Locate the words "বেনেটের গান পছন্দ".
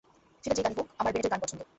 1.13-1.61